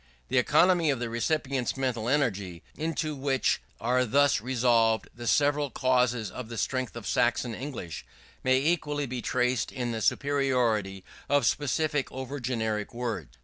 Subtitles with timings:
[0.29, 6.31] The economy of the recipient's mental energy, into which are thus resolvable the several causes
[6.31, 8.03] of the strength of Saxon English,
[8.43, 13.37] may equally be traced in the superiority of specific over generic words.